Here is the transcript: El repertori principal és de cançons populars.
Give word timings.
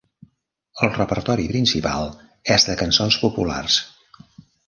El 0.85 0.91
repertori 0.93 1.45
principal 1.51 2.09
és 2.57 2.65
de 2.71 2.77
cançons 2.81 3.19
populars. 3.27 3.77